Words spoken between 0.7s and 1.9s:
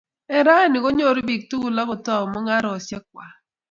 konyuru biik tukuk